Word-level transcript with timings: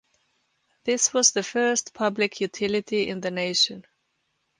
This 0.83 1.13
was 1.13 1.31
the 1.31 1.43
first 1.43 1.93
public 1.93 2.41
utility 2.41 3.07
in 3.07 3.21
the 3.21 3.29
nation. 3.29 3.85